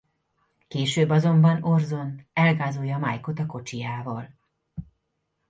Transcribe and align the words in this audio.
Később 0.67 1.09
azonban 1.09 1.63
Orson 1.63 2.27
elgázolja 2.33 2.97
Mike-ot 2.97 3.39
a 3.39 3.45
kocsijával. 3.45 4.35